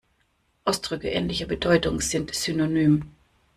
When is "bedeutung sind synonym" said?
1.45-3.11